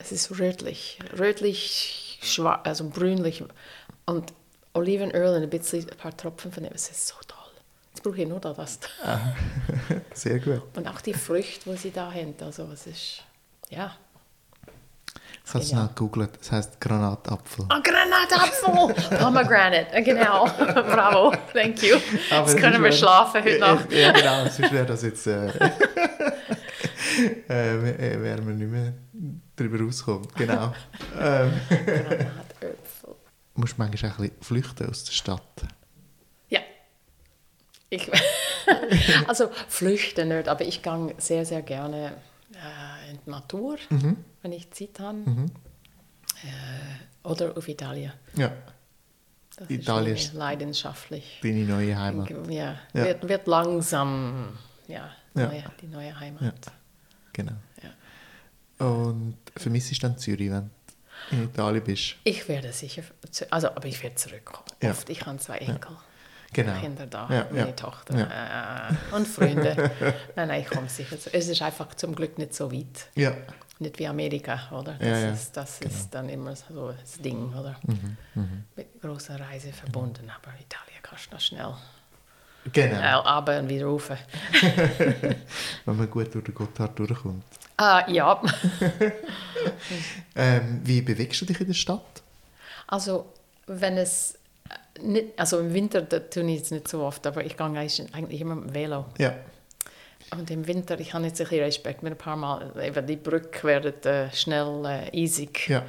[0.00, 3.42] Es ist rötlich, rötlich, schwarz, also brünlich.
[4.06, 4.32] Und
[4.72, 7.38] Olivenöl und ein bisschen, ein paar Tropfen von dem, es ist so toll.
[7.90, 8.78] Jetzt brauche ich nur da das.
[10.14, 10.62] Sehr gut.
[10.76, 13.24] Und auch die Früchte, die sie da haben, also es ist,
[13.70, 13.96] ja.
[15.48, 16.30] Ich habe es schnell gegoogelt.
[16.42, 17.64] Es heisst Granatapfel.
[17.64, 19.18] Oh, Granatapfel!
[19.18, 20.44] Pomegranate, äh, genau.
[20.58, 21.96] Bravo, thank you.
[22.30, 23.90] Aber Jetzt können wir schlafen heute Nacht.
[23.90, 24.44] Ja, genau.
[24.44, 25.26] Sonst wäre das jetzt...
[25.26, 25.48] Äh,
[27.48, 28.92] äh, wär- wären wir nicht mehr
[29.56, 30.28] darüber rausgekommen.
[30.36, 30.72] Genau.
[31.18, 33.14] ähm, Granatäpfel.
[33.54, 35.42] musst du manchmal auch ein bisschen flüchten aus der Stadt.
[36.48, 36.60] Ja.
[37.90, 38.10] Ich,
[39.26, 42.12] also flüchten nicht, aber ich gehe sehr, sehr gerne
[42.52, 43.78] äh, in die Natur,
[44.42, 45.18] wenn ich Zeit habe.
[46.44, 48.12] Äh, oder auf Italien.
[48.36, 48.52] Ja,
[49.56, 51.40] Das Italien ist leidenschaftlich.
[51.42, 52.30] deine neue Heimat.
[52.48, 53.04] Ja, Ja.
[53.04, 55.46] Wird, wird langsam ja, Ja.
[55.46, 56.42] Neue, die neue Heimat.
[56.42, 56.52] Ja.
[57.32, 57.52] Genau.
[57.82, 58.86] Ja.
[58.86, 60.70] Und vermisst du dann Zürich, wenn
[61.30, 62.16] du in Italien bist?
[62.24, 63.02] Ich werde sicher,
[63.50, 64.64] also, aber ich werde zurückkommen.
[64.82, 64.90] Ja.
[64.90, 65.96] Oft, ich habe zwei Enkel.
[66.52, 66.80] Genau.
[66.80, 67.72] Kinder da, Ja, meine ja.
[67.72, 68.88] Tochter Ja.
[68.88, 69.90] äh, und Freunde.
[70.34, 71.32] nein, nein, ich komme sicher zu.
[71.34, 73.08] Es ist einfach zum Glück nicht so weit.
[73.16, 73.36] Ja.
[73.80, 74.94] Nicht wie Amerika, oder?
[74.98, 75.94] Das, Ja, ja, ist, das genau.
[75.94, 77.76] ist dann immer so das Ding, oder?
[78.34, 81.74] Mhm, Mit großer Reise verbunden, aber Italien kannst du noch schnell
[82.72, 83.20] Genau.
[83.20, 84.10] runter und wieder rauf.
[85.84, 87.44] Wenn man gut durch den Gotthard durchkommt.
[87.76, 88.42] Ah, ja,
[90.36, 92.22] Ähm, wie bewegst du dich in der Stadt?
[92.86, 93.26] also
[93.66, 94.38] wenn es
[94.96, 98.14] äh, nicht, also im Winter tue ich es nicht so oft, aber ich gehe eigentlich
[98.14, 99.04] eigentlich immer mit dem Velo.
[99.18, 99.34] Ja.
[100.36, 103.16] Und im Winter, ich habe jetzt ein bisschen Respekt mit ein paar Mal, eben die
[103.16, 105.68] Brücke wird äh, schnell äh, eisig.
[105.68, 105.84] Ja.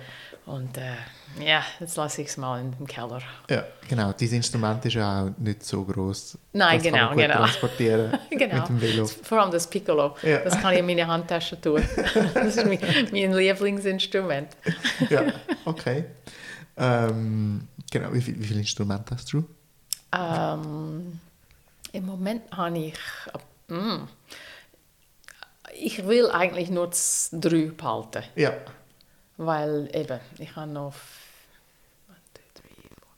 [0.45, 0.95] Und äh,
[1.45, 3.21] ja, jetzt lasse ich es mal im Keller.
[3.49, 4.13] Ja, genau.
[4.13, 6.37] Dein Instrument ist ja auch nicht so groß.
[6.53, 7.37] Nein, das kann genau, man gut genau.
[7.37, 8.55] transportieren Genau.
[8.55, 9.05] mit dem Velo.
[9.05, 10.39] Vor allem das Piccolo, Ja.
[10.39, 11.83] das kann ich in meine Handtasche tun.
[12.33, 12.79] Das ist mein,
[13.11, 14.49] mein Lieblingsinstrument.
[15.09, 15.23] Ja,
[15.65, 16.05] okay.
[16.77, 18.11] Ähm, genau.
[18.13, 19.43] Wie, viel, wie viele Instrumente hast du?
[20.15, 21.19] Ähm,
[21.91, 22.93] Im Moment habe ich.
[23.67, 24.07] Mm,
[25.85, 26.89] ich will eigentlich nur
[27.31, 28.23] drei behalten.
[28.35, 28.53] Ja.
[29.37, 30.93] Weil eben, ich habe noch.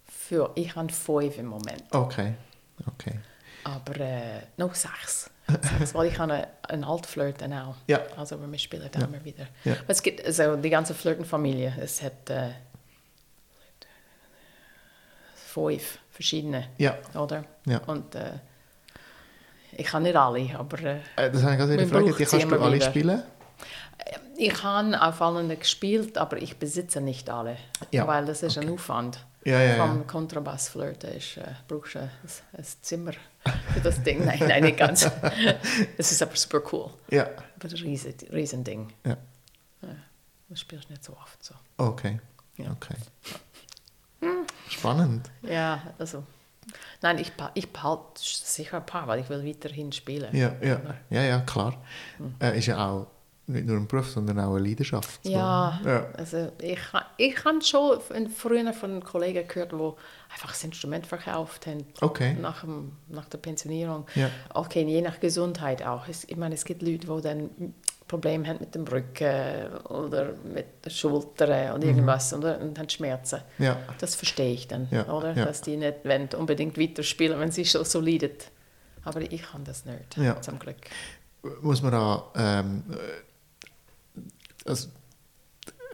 [0.07, 1.83] Für, ich habe fünf im Moment.
[1.91, 2.33] Okay.
[2.87, 3.19] Okay.
[3.63, 5.29] Aber äh, noch sechs.
[5.79, 7.75] sechs weil ich habe eine, eine Altflöte auch.
[7.87, 7.99] Ja.
[8.15, 9.05] Also wir spielen da Ja.
[9.07, 9.47] immer wieder.
[9.65, 9.73] Ja.
[9.73, 11.73] Aber Es gibt also die ganze Flötenfamilie.
[11.81, 12.51] Es hat äh,
[15.35, 16.97] fünf verschiedene, Ja.
[17.15, 17.43] oder?
[17.65, 17.79] Ja.
[17.87, 18.33] Und äh,
[19.77, 22.07] ich kann nicht alle, aber äh, Äh, das habe ich gerade gefragt.
[22.19, 22.85] Die kannst du alle wieder.
[22.85, 23.23] spielen?
[24.37, 27.57] ich habe auf allen gespielt, aber ich besitze nicht alle.
[27.91, 29.23] Ja, Weil das ist ein Aufwand.
[29.43, 29.87] Ja, ja, ja.
[29.87, 32.11] Vom Kontrabassflöte ist, äh, brauchst du ein,
[32.57, 33.11] ein Zimmer
[33.73, 34.23] für das Ding.
[34.25, 35.09] Nein, nein, nicht ganz.
[35.97, 36.89] Es ist aber super cool.
[37.09, 37.23] Ja.
[37.55, 38.91] Aber ein riesen, riesen Ding.
[39.05, 39.17] Ja.
[40.49, 41.55] Das spielst du nicht so oft so.
[41.77, 42.19] Okay.
[42.57, 42.71] Ja.
[42.71, 42.95] Okay.
[44.69, 45.29] Spannend.
[45.43, 46.23] Ja, also.
[47.01, 50.35] Nein, ich, ich behalte sicher ein paar, weil ich will weiterhin spielen.
[50.35, 50.79] Ja, ja.
[51.09, 51.73] Ja, ja, klar.
[52.39, 53.07] Äh, ist ja auch
[53.47, 55.19] nicht nur ein Beruf, sondern auch eine Leidenschaft.
[55.25, 56.05] Ja, Ja.
[56.13, 56.79] also ich,
[57.17, 59.91] ich habe schon früher von Kollegen gehört, die
[60.31, 61.85] einfach das Instrument verkauft haben.
[61.99, 62.35] Okay.
[62.39, 64.05] Nach, dem, nach der Pensionierung.
[64.15, 64.29] Ja.
[64.53, 66.07] Okay, je nach Gesundheit auch.
[66.07, 67.73] Es, ich meine, es gibt Leute, die dann
[68.11, 73.39] Probleme haben mit dem Rücken oder mit den Schultern oder irgendwas oder, und haben Schmerzen.
[73.57, 73.77] Ja.
[73.99, 75.33] Das verstehe ich dann, Ja, oder?
[75.33, 75.45] ja.
[75.45, 78.31] Dass die nicht wollen unbedingt weiterspielen, wenn sie schon so leiden.
[79.05, 80.41] Aber ich kann das nicht, Ja.
[80.41, 80.75] zum Glück.
[81.61, 84.89] Muss man da ähm, äh, als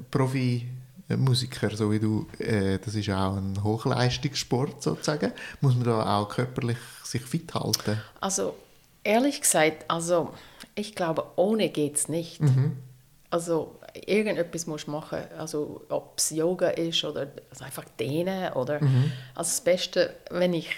[0.09, 6.29] Profi-Musiker, so wie du, äh, das ist auch ein Hochleistungssport sozusagen, muss man da auch
[6.29, 8.01] körperlich sich fit halten?
[8.19, 8.55] Also,
[9.03, 10.33] ehrlich gesagt, also,
[10.77, 12.39] ich glaube, ohne geht es nicht.
[13.29, 15.19] Also, irgendetwas musst du machen.
[15.37, 18.75] Also, ob es Yoga ist oder also einfach dehnen oder...
[19.35, 20.69] Also, das Beste, wenn ich...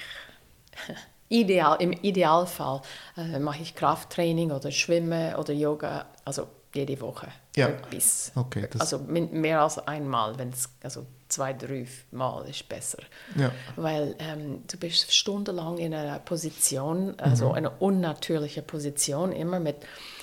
[1.31, 2.81] Ideal, Im Idealfall
[3.15, 7.27] äh, mache ich Krafttraining oder Schwimmen oder Yoga, also jede Woche.
[7.55, 7.67] Ja.
[7.69, 8.31] Etwas.
[8.35, 12.99] Okay, also mehr als einmal, wenn es also zwei, drei Mal ist besser.
[13.35, 13.51] Ja.
[13.75, 19.77] Weil ähm, du bist stundenlang in einer Position, also eine unnatürliche Position, immer mit,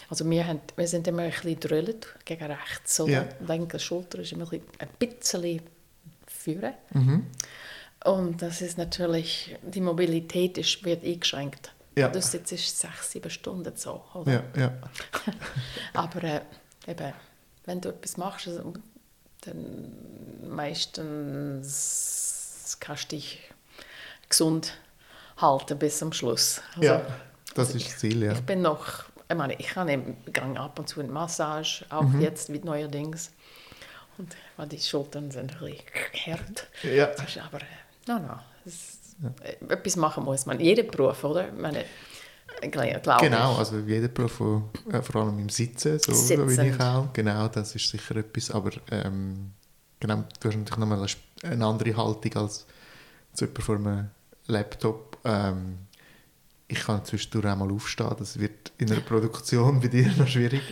[0.09, 3.12] also wir, haben, wir sind immer ein bisschen drüllt gegen rechts, oder?
[3.12, 3.28] Ja.
[3.46, 5.62] Linke Schulter ist immer ein bisschen, ein bisschen
[6.26, 6.74] führen.
[8.04, 11.72] Und das ist natürlich, die Mobilität ist, wird eingeschränkt.
[11.96, 12.09] Ja.
[12.09, 14.32] Du sitzt sechs, sieben Stunden so, oder?
[14.32, 14.72] Ja, ja.
[15.94, 16.42] Aber äh,
[16.87, 17.12] eben,
[17.64, 18.74] wenn du etwas machst, also,
[19.42, 19.92] dann
[21.37, 23.50] meistens kannst du dich
[24.28, 24.76] gesund
[25.38, 26.61] halten bis zum Schluss.
[26.74, 27.02] Also, ja,
[27.54, 28.32] das also ist das Ziel, ja.
[28.32, 30.02] Ich bin noch, ich meine, ich habe
[30.56, 32.20] ab und zu eine Massage, auch Mhm.
[32.20, 33.30] jetzt mit neuerdings.
[34.18, 35.85] Und weil die Schultern sind ein bisschen
[36.26, 36.66] hart.
[36.82, 37.06] Ja.
[37.06, 37.64] Das ist aber, äh,
[38.06, 38.38] no, no,
[39.42, 40.61] äh, etwas machen muss man.
[40.61, 41.50] Jeder Beruf, oder?
[41.52, 41.85] Meine,
[42.62, 44.40] ich glaube Genau, also jeder Beruf,
[44.92, 46.81] äh, vor allem im Sitzen, so, so wie ich Sitzend.
[46.81, 49.52] auch, genau, das ist sicher etwas, aber ähm,
[50.00, 51.07] genau, du hast natürlich nochmal
[51.42, 52.66] eine andere Haltung als
[53.33, 54.11] zu jemand vor einem
[54.46, 55.18] Laptop.
[55.24, 55.79] Ähm,
[56.68, 60.62] ich kann zwischendurch auch mal aufstehen, das wird in einer Produktion bei dir noch schwierig.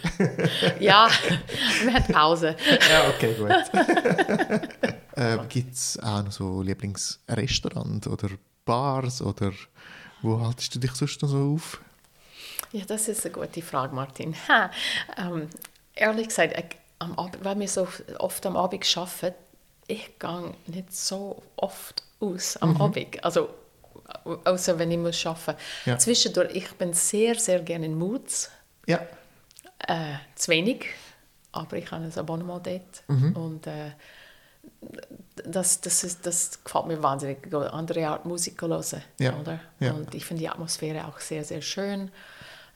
[0.80, 1.08] Ja,
[1.84, 2.56] man hat Pause.
[2.90, 4.94] ja, okay, gut.
[5.16, 8.28] ähm, Gibt es auch noch so Lieblingsrestaurants oder
[8.64, 9.52] Bars oder
[10.22, 11.80] wo haltest du dich sonst noch so auf?
[12.72, 14.34] Ja, das ist eine gute Frage, Martin.
[14.48, 14.70] Ha,
[15.16, 15.48] ähm,
[15.94, 17.86] ehrlich gesagt, ich, am Abend, weil wir so
[18.18, 19.34] oft am Abend arbeiten,
[19.86, 23.22] ich gehe nicht so oft aus am Abend.
[23.22, 23.50] Also,
[24.44, 25.86] außer wenn ich muss arbeiten muss.
[25.86, 25.98] Ja.
[25.98, 28.50] Zwischendurch, ich bin sehr, sehr gerne in Moods.
[28.86, 29.00] Ja,
[29.86, 30.86] Äh, zu wenig,
[31.52, 33.02] aber ich habe ein Abonnement dort.
[33.08, 33.36] Mhm.
[33.36, 33.90] Und äh,
[35.46, 39.02] das, das, ist, das gefällt mir wahnsinnig, andere Art Musik zu hören.
[39.18, 39.60] Ja, Oder?
[39.80, 39.92] ja.
[39.92, 42.10] Und ich finde die Atmosphäre auch sehr, sehr schön.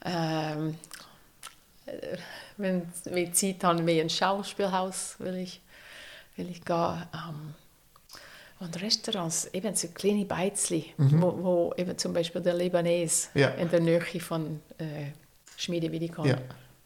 [0.05, 0.77] Ähm,
[1.85, 2.17] äh,
[2.57, 5.61] wenn wir Zeit haben, mehr ein Schauspielhaus will ich,
[6.35, 7.03] will ich gehen.
[7.13, 7.53] Ähm,
[8.59, 13.39] und Restaurants, eben so kleine Beizli, wo, wo eben zum Beispiel der Libanese Mhm.
[13.41, 13.47] Ja.
[13.51, 15.11] in der Nähe von äh,
[15.55, 16.25] Schmiede Vidikon.
[16.27, 16.35] Ja.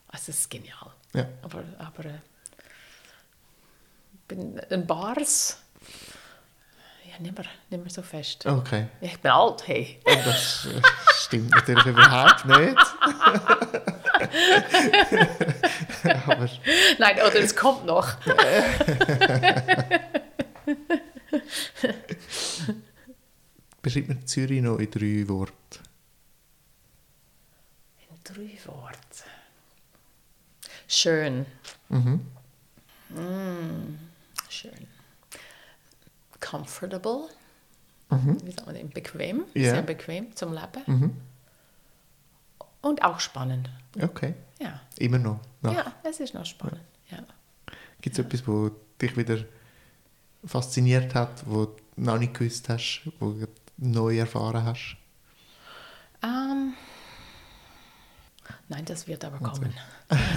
[0.08, 0.92] Also das ist genial.
[1.16, 1.28] ja.
[1.42, 2.20] Aber, aber äh,
[4.36, 5.58] bin in Bars,
[7.06, 8.46] ja, nicht mehr, nicht mehr so fest.
[8.48, 8.88] Okay.
[9.02, 10.00] Ich bin alt, hey.
[10.06, 10.82] Und das äh,
[11.14, 12.76] stimmt natürlich überhaupt nicht.
[16.28, 16.50] Aber
[16.98, 18.16] Nein, oder es kommt noch.
[23.82, 25.54] beschreibt mir Zürich noch in drei Worten.
[28.10, 28.98] In drei Worten.
[30.88, 31.46] Schön.
[31.90, 32.26] Mhm.
[33.16, 34.00] Mm,
[34.54, 34.88] schön.
[36.40, 37.30] Comfortable.
[38.10, 38.90] Wie sagt man denn?
[38.90, 39.46] Bequem.
[39.54, 39.72] Ja.
[39.72, 40.84] Sehr bequem zum Leben.
[40.86, 41.18] Mhm.
[42.82, 43.70] Und auch spannend.
[44.00, 44.34] Okay.
[44.60, 44.82] Ja.
[45.00, 45.40] Immer noch.
[45.62, 45.74] Nach.
[45.74, 46.82] Ja, es ist noch spannend.
[47.10, 47.20] Ja.
[48.02, 49.38] Gibt es etwas, wo dich wieder
[50.46, 54.98] fasziniert hat, wo du noch nicht gewusst hast, wo du neu erfahren hast?
[56.22, 56.74] Ähm,
[58.74, 59.74] nein, das wird aber kommen.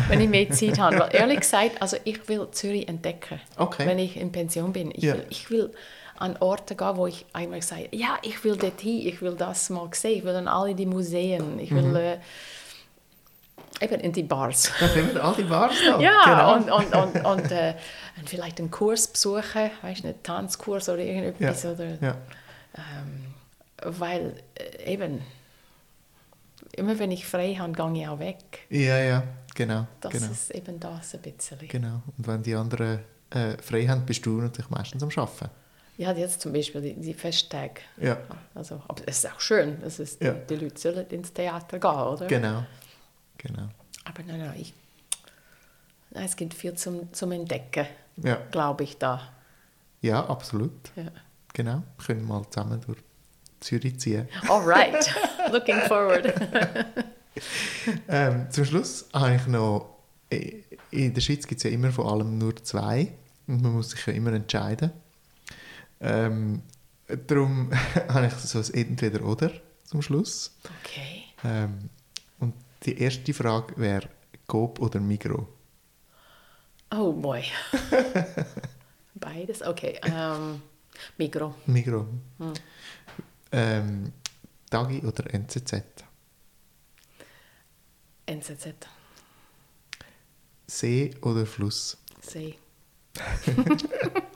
[0.09, 0.99] Wenn ich mehr Zeit habe.
[0.99, 3.87] Weil ehrlich gesagt, also ich will Zürich entdecken, Okay.
[3.87, 4.91] wenn ich in Pension bin.
[4.93, 5.15] Ich, Ja.
[5.15, 5.71] will, ich will
[6.19, 9.89] an Orte gehen, wo ich einmal sage, ja, ich will dorthin, ich will das mal
[9.93, 11.97] sehen, ich will an alle die Museen, ich will Mhm.
[11.97, 12.19] äh,
[13.81, 14.73] eben in die Bars.
[14.81, 16.01] Da sind wir alle Bars da.
[16.01, 16.55] Ja, genau.
[16.55, 17.75] und, und, und, und, äh,
[18.19, 21.63] und vielleicht einen Kurs besuchen, weißt du, einen Tanzkurs oder irgendetwas.
[21.65, 22.17] Ja, Oder, ja.
[22.77, 23.27] ähm,
[23.83, 25.21] weil äh, eben,
[26.77, 28.39] immer wenn ich frei habe, gehe ich auch weg.
[28.71, 29.23] ja, ja,
[29.55, 29.87] genau.
[30.01, 30.27] Das genau.
[30.31, 31.59] ist eben das ein bisschen.
[31.69, 32.03] genau.
[32.17, 35.51] Und wenn die anderen äh, frei haben, bist du natürlich meistens am Arbeiten.
[35.99, 37.81] Ja, jetzt zum Beispiel die, die Festtage.
[37.97, 38.19] Ja,
[38.55, 40.33] Also, aber es ist auch schön, dass es Ja.
[40.33, 42.27] die, die Leute sollen ins Theater gehen, oder?
[42.27, 42.65] genau.
[43.39, 43.69] genau.
[44.05, 44.75] Aber nein, nein, ich,
[46.11, 47.87] nein, es gibt viel zum, zum Entdecken,
[48.17, 48.39] Ja.
[48.51, 49.23] glaube ich, da.
[50.03, 50.73] ja, absolut.
[50.97, 51.05] Ja.
[51.55, 51.83] Genau.
[51.97, 52.99] Wir können mal zusammen durch
[53.61, 54.29] Zürich ziehen.
[54.51, 55.11] All right,
[55.53, 56.33] looking forward.
[58.09, 59.97] Ähm, zum Schluss habe ich noch,
[60.91, 63.13] in der Schweiz gibt es ja immer vor allem nur zwei
[63.47, 64.91] und man muss sich ja immer entscheiden.
[66.01, 66.63] Ähm,
[67.27, 67.71] darum
[68.09, 69.51] habe ich so ein Entweder-Oder
[69.85, 70.57] zum Schluss.
[70.83, 71.25] Okay.
[71.45, 71.91] Ähm,
[72.41, 72.55] und
[72.85, 74.09] die erste Frage wäre
[74.47, 75.49] Coop oder Migro?
[76.91, 77.45] Oh boy.
[79.15, 79.99] Beides, okay.
[80.05, 80.63] Ähm,
[81.19, 81.55] Migro.
[81.67, 82.07] Migro.
[83.53, 84.13] Ähm,
[84.71, 85.83] Dagi oder NZZ?
[88.27, 88.75] NZZ.
[90.67, 91.97] See oder Fluss?
[92.21, 92.57] See.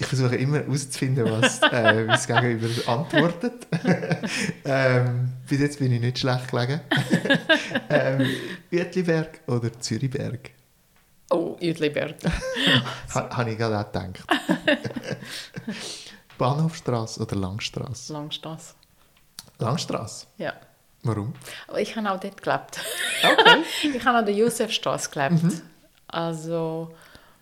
[0.00, 3.66] Ich versuche immer herauszufinden, was äh, das Gegenüber antwortet.
[4.64, 6.80] ähm, bis jetzt bin ich nicht schlecht gelegen.
[7.90, 8.26] ähm,
[8.72, 10.50] Uetliberg oder Zürichberg?
[11.30, 12.14] Oh, Uetliberg.
[13.14, 14.24] Ha, Habe ich gerade auch gedacht.
[16.38, 18.12] Bahnhofstrasse oder Langstrasse?
[18.12, 18.74] Langstrasse.
[19.58, 20.26] Langstrasse.
[20.36, 20.54] Ja.
[21.02, 21.32] Warum?
[21.68, 22.80] Aber ich habe auch dort gelebt.
[23.22, 23.62] Okay.
[23.96, 25.62] ich habe an der Josefstrasse gelebt.
[26.08, 26.94] Also,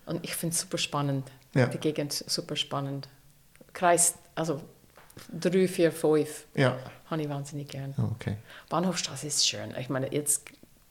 [0.07, 1.31] und ich finde es super spannend.
[1.55, 1.66] Ja.
[1.66, 3.09] Die Gegend super spannend.
[3.72, 4.61] Kreis, also
[5.33, 6.44] drei, vier, fünf.
[6.55, 6.76] Ja.
[7.11, 7.94] Habe ich wahnsinnig gern.
[8.16, 8.37] Okay.
[8.68, 9.74] Bahnhofstraße ist schön.
[9.79, 10.44] Ich meine, jetzt,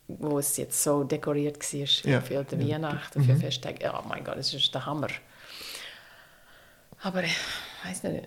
[0.08, 2.20] wo es jetzt so dekoriert war Ja.
[2.20, 5.08] für die Weihnachten, für Festtage, oh mein Gott, das ist der Hammer.
[7.02, 7.36] Aber ich
[7.84, 8.26] weiß nicht,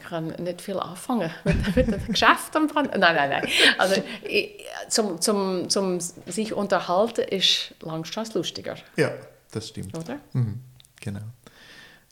[0.00, 2.86] ich kann nicht viel anfangen mit, mit dem Geschäft am dran.
[2.86, 3.48] Nein, nein, nein.
[3.78, 9.10] Also, ich, zum, zum, zum sich unterhalten ist Langstrasse lustiger, Ja,
[9.50, 9.96] das stimmt.
[9.96, 10.20] oder?
[10.32, 10.60] Mhm.
[11.00, 11.22] Genau.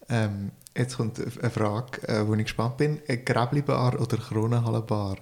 [0.09, 3.03] Ähm, jetzt kommt eine Frage, äh, wo ich gespannt bin.
[3.25, 5.19] Gräblibar oder Kronenhallenbar?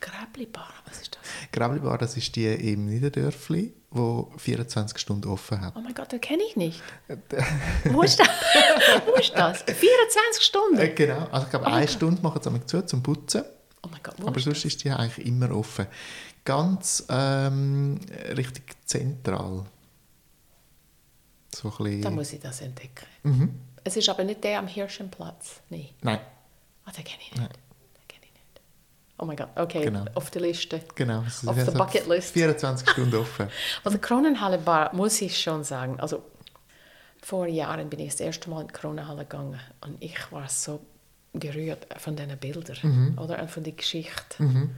[0.00, 1.52] Gräblibar, was ist das?
[1.52, 5.74] Gräblibar, das ist die im Niederdörfli, wo 24 Stunden offen hat.
[5.76, 6.82] Oh mein Gott, das kenne ich nicht.
[7.84, 8.28] Wo ist das?
[9.06, 9.62] Wo ist das?
[9.62, 10.78] 24 Stunden?
[10.78, 13.44] Äh, genau, also ich glaube, eine Stunde machen sie zu, zum Putzen.
[13.82, 15.86] Oh mein Gott, wo Aber ist sonst ist die eigentlich immer offen.
[16.44, 18.00] Ganz ähm,
[18.36, 19.64] richtig zentral.
[21.54, 22.14] So ein bisschen...
[22.14, 23.06] Muss ich das entdecken.
[23.22, 23.60] Mhm.
[23.84, 25.60] Es ist aber nicht der am Hirschenplatz.
[25.68, 25.88] Nein.
[26.00, 26.20] Nein,
[26.84, 27.42] Ah, den kenne ich nicht.
[27.42, 27.71] Den kenne ich nicht.
[29.22, 30.04] Oh mein Gott, okay, Genau.
[30.14, 30.80] auf der Liste.
[30.96, 31.22] genau.
[31.24, 32.32] Es Auf der Bucketlist.
[32.32, 33.46] 24 Stunden offen.
[33.84, 36.24] Also Kronenhalle Bar, muss ich schon sagen, also
[37.22, 40.80] vor Jahren bin ich das erste Mal in die Kronenhalle gegangen und ich war so
[41.34, 43.16] gerührt von diesen Bildern Mhm.
[43.18, 44.68] oder und von der Geschichte.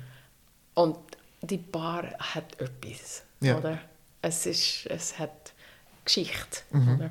[0.74, 0.98] Und
[1.40, 3.56] die Bar hat etwas, Ja.
[3.56, 3.78] oder?
[4.20, 5.54] Es, ist, es hat
[6.04, 6.94] Geschichte, Mhm.
[6.96, 7.10] oder?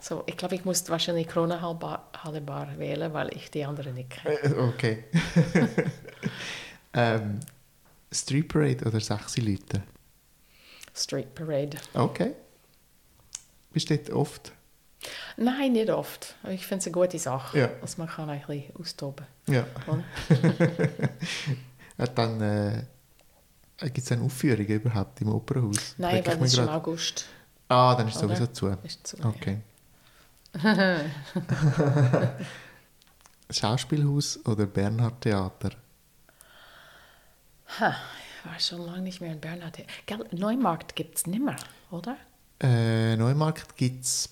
[0.00, 4.34] So, ich glaube, ich muss wahrscheinlich Kronenhalle Bar, wählen, weil ich die anderen nicht kenne.
[4.42, 5.04] Äh, okay.
[6.94, 7.40] ähm,
[8.12, 9.82] Street Parade oder 6 Leute?
[10.94, 11.76] Street Parade.
[11.94, 12.32] Okay.
[13.72, 14.52] Bist du dort oft?
[15.36, 16.34] Nein, nicht oft.
[16.48, 17.58] Ich finde es eine gute Sache.
[17.58, 17.70] Ja.
[17.80, 19.26] Also man kann ein bisschen austoben.
[19.46, 19.66] Ja.
[19.86, 20.04] Oder?
[21.98, 22.82] ja dann äh,
[23.84, 25.94] gibt es eine Aufführung überhaupt im Opernhaus?
[25.98, 26.68] Nein, weil mich ist im.
[26.68, 27.26] August.
[27.68, 28.76] Ah, dann ist es sowieso zu.
[28.82, 29.58] Ist zu, Okay.
[33.50, 35.70] Schauspielhaus oder Bernhard Theater?
[37.80, 37.94] Ha,
[38.44, 39.78] ich war schon lange nicht mehr in Bernhard.
[40.06, 41.56] Gell, Neumarkt gibt es nicht mehr,
[41.90, 42.16] oder?
[42.60, 44.28] Äh, Neumarkt gibt es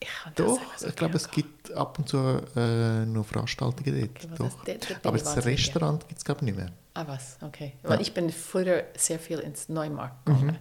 [0.00, 0.58] das doch.
[0.76, 4.10] sagen, Ich glaube, es gibt ab und zu äh, noch Veranstaltungen dort.
[4.16, 4.64] Okay, aber doch.
[4.64, 6.72] das- bin Aber das Restaurant gibt es, glaube ich, nicht mehr.
[6.94, 7.36] Ah, was?
[7.42, 7.74] Okay.
[7.82, 10.58] Weil ich bin früher sehr viel ins Neumarkt gegangen.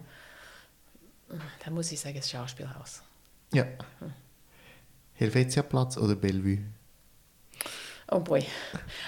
[1.64, 3.02] Da muss ich sagen, das Schauspielhaus.
[3.54, 3.66] Ja.
[5.20, 6.60] Helvetiaplatz oder Bellevue?
[8.10, 8.44] Oh boy.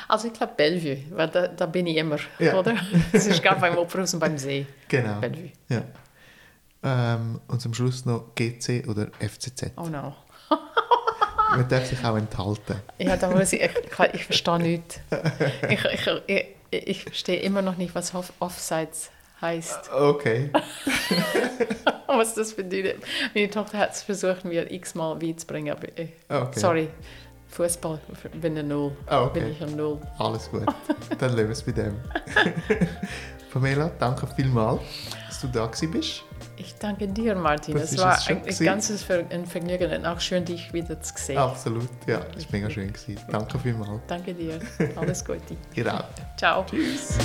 [0.09, 2.55] Also ich glaube Bellevue, weil da, da bin ich immer, Ja.
[2.59, 2.75] oder?
[3.11, 4.67] Das ist gerade beim Opernhaus und beim See.
[4.89, 5.19] Genau.
[5.21, 5.51] Bellevue.
[5.69, 5.83] Ja.
[6.83, 9.71] Ähm, und zum Schluss noch GC oder FCZ.
[9.77, 10.13] Oh no.
[11.51, 12.75] Man darf sich auch enthalten.
[12.97, 14.99] Ja, da muss ich, ich, ich, ich verstehe nichts.
[15.69, 19.91] Ich, ich, ich, ich verstehe immer noch nicht, was Off Offsides heißt.
[19.91, 20.49] Okay.
[22.07, 22.97] Was das bedeutet.
[23.33, 26.59] Meine Tochter hat es versucht, mir x-mal beizubringen, aber ich, Okay.
[26.59, 26.89] sorry,
[27.49, 27.99] Fußball
[28.41, 28.91] bin ich null.
[29.07, 29.41] Ah, okay.
[29.41, 29.99] Bin ich ein Null.
[30.19, 30.65] Alles gut.
[31.19, 31.95] Dann lassen wir es bei dem.
[33.51, 34.81] Pamela, danke vielmals,
[35.27, 36.23] dass du da bist.
[36.55, 37.73] Ich danke dir, Martin.
[37.73, 41.01] Das Es war es ein, ein ganzes Ver ein Vergnügen und auch schön, dich wieder
[41.01, 41.37] zu sehen.
[41.37, 42.19] Absolut, ja.
[42.33, 42.87] Das war mega schön.
[42.93, 43.19] Gewesen.
[43.29, 44.01] Danke vielmals.
[44.07, 44.59] Danke dir.
[44.95, 45.57] Alles Gute.
[45.75, 46.05] Ihr auch.
[46.37, 46.65] Ciao.
[46.69, 47.17] Tschüss.